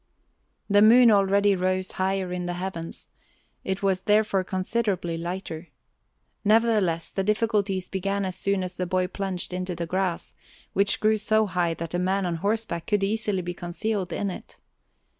The 0.67 0.81
moon 0.81 1.11
already 1.11 1.55
rose 1.55 1.91
higher 1.91 2.33
in 2.33 2.47
the 2.47 2.53
heavens; 2.53 3.09
it 3.63 3.83
was 3.83 4.01
therefore 4.01 4.43
considerably 4.43 5.15
lighter. 5.15 5.67
Nevertheless, 6.43 7.11
the 7.11 7.23
difficulties 7.23 7.87
began 7.87 8.25
as 8.25 8.35
soon 8.35 8.63
as 8.63 8.77
the 8.77 8.87
boy 8.87 9.05
plunged 9.05 9.53
into 9.53 9.75
the 9.75 9.85
grass, 9.85 10.33
which 10.73 11.01
grew 11.01 11.17
so 11.17 11.45
high 11.45 11.75
that 11.75 11.93
a 11.93 11.99
man 11.99 12.25
on 12.25 12.37
horseback 12.37 12.87
could 12.87 13.03
easily 13.03 13.43
be 13.43 13.53
concealed 13.53 14.11
in 14.11 14.31
it. 14.31 14.57